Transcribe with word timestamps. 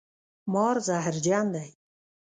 مار 0.53 0.75
زهرجن 0.87 1.45
دی 1.53 1.69